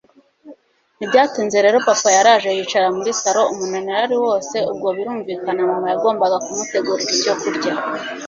[0.97, 7.13] ntibyatinze rero papa yaraje yicara muri salon umunaniro ari wose, ubwo birumvikana mama yagombaga kumutegurira
[7.17, 7.71] icyo kurya